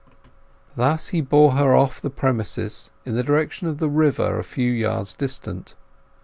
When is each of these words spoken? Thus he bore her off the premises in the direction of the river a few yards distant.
Thus 0.75 1.09
he 1.09 1.21
bore 1.21 1.51
her 1.51 1.75
off 1.75 2.01
the 2.01 2.09
premises 2.09 2.89
in 3.05 3.13
the 3.13 3.21
direction 3.21 3.67
of 3.67 3.77
the 3.77 3.87
river 3.87 4.39
a 4.39 4.43
few 4.43 4.71
yards 4.71 5.13
distant. 5.13 5.75